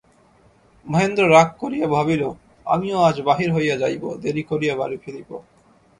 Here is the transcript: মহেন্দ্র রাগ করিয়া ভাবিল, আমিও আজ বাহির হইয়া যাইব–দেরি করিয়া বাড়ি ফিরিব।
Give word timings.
মহেন্দ্র 0.85 1.23
রাগ 1.29 1.49
করিয়া 1.59 1.87
ভাবিল, 1.87 2.23
আমিও 2.65 2.97
আজ 2.99 3.17
বাহির 3.21 3.49
হইয়া 3.53 3.75
যাইব–দেরি 3.77 4.43
করিয়া 4.43 4.73
বাড়ি 4.75 4.97
ফিরিব। 4.97 5.29